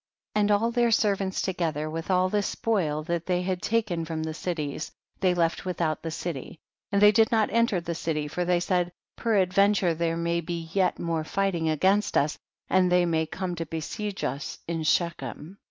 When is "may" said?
10.17-10.41, 13.05-13.27